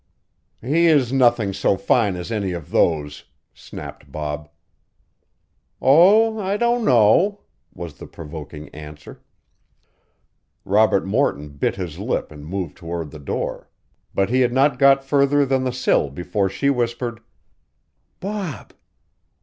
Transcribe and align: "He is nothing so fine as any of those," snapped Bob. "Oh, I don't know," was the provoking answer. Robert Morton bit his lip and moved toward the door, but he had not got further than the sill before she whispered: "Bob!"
"He 0.63 0.87
is 0.87 1.13
nothing 1.13 1.53
so 1.53 1.77
fine 1.77 2.15
as 2.15 2.31
any 2.31 2.53
of 2.53 2.71
those," 2.71 3.25
snapped 3.53 4.11
Bob. 4.11 4.49
"Oh, 5.79 6.39
I 6.39 6.57
don't 6.57 6.83
know," 6.83 7.41
was 7.71 7.99
the 7.99 8.07
provoking 8.07 8.69
answer. 8.69 9.21
Robert 10.65 11.05
Morton 11.05 11.49
bit 11.49 11.75
his 11.75 11.99
lip 11.99 12.31
and 12.31 12.43
moved 12.47 12.77
toward 12.77 13.11
the 13.11 13.19
door, 13.19 13.69
but 14.11 14.31
he 14.31 14.41
had 14.41 14.53
not 14.53 14.79
got 14.79 15.03
further 15.03 15.45
than 15.45 15.65
the 15.65 15.71
sill 15.71 16.09
before 16.09 16.49
she 16.49 16.71
whispered: 16.71 17.19
"Bob!" 18.19 18.73